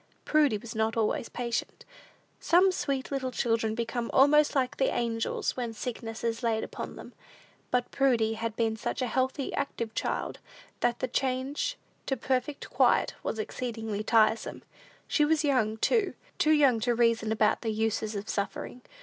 [0.25, 1.85] Prudy was not always patient.
[2.39, 7.13] Some sweet little children become almost like the angels when sickness is laid upon them;
[7.69, 10.39] but Prudy had been such a healthy, active child,
[10.79, 11.77] that the change
[12.07, 14.63] to perfect quiet was exceedingly tiresome.
[15.07, 18.81] She was young, too, too young to reason about the uses of suffering.